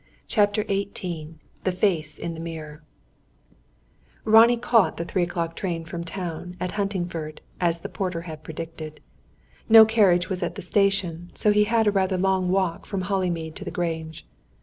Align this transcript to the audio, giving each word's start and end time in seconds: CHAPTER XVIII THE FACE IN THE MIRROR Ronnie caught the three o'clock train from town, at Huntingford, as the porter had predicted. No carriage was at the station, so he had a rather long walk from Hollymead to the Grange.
CHAPTER 0.27 0.63
XVIII 0.63 1.35
THE 1.63 1.71
FACE 1.71 2.17
IN 2.17 2.33
THE 2.33 2.39
MIRROR 2.39 2.81
Ronnie 4.25 4.57
caught 4.57 4.97
the 4.97 5.05
three 5.05 5.21
o'clock 5.21 5.55
train 5.55 5.85
from 5.85 6.03
town, 6.03 6.57
at 6.59 6.71
Huntingford, 6.71 7.39
as 7.59 7.81
the 7.81 7.87
porter 7.87 8.21
had 8.21 8.41
predicted. 8.41 8.99
No 9.69 9.85
carriage 9.85 10.27
was 10.27 10.41
at 10.41 10.55
the 10.55 10.63
station, 10.63 11.29
so 11.35 11.51
he 11.51 11.65
had 11.65 11.85
a 11.85 11.91
rather 11.91 12.17
long 12.17 12.49
walk 12.49 12.87
from 12.87 13.01
Hollymead 13.03 13.53
to 13.57 13.63
the 13.63 13.69
Grange. 13.69 14.25